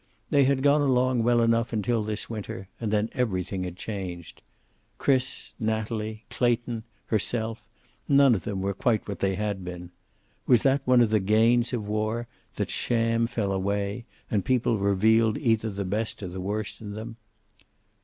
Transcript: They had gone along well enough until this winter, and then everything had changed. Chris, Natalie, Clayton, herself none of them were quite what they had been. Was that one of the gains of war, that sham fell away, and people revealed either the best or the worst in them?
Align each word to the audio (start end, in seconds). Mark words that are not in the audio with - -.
They 0.31 0.45
had 0.45 0.63
gone 0.63 0.81
along 0.81 1.21
well 1.21 1.41
enough 1.41 1.71
until 1.71 2.01
this 2.01 2.27
winter, 2.27 2.67
and 2.79 2.91
then 2.91 3.11
everything 3.13 3.65
had 3.65 3.75
changed. 3.75 4.41
Chris, 4.97 5.53
Natalie, 5.59 6.25
Clayton, 6.31 6.85
herself 7.05 7.61
none 8.07 8.33
of 8.33 8.43
them 8.43 8.61
were 8.63 8.73
quite 8.73 9.07
what 9.07 9.19
they 9.19 9.35
had 9.35 9.63
been. 9.63 9.91
Was 10.47 10.63
that 10.63 10.81
one 10.85 11.01
of 11.01 11.11
the 11.11 11.19
gains 11.19 11.71
of 11.71 11.87
war, 11.87 12.27
that 12.55 12.71
sham 12.71 13.27
fell 13.27 13.51
away, 13.51 14.03
and 14.31 14.43
people 14.43 14.79
revealed 14.79 15.37
either 15.37 15.69
the 15.69 15.85
best 15.85 16.23
or 16.23 16.29
the 16.29 16.41
worst 16.41 16.81
in 16.81 16.93
them? 16.93 17.17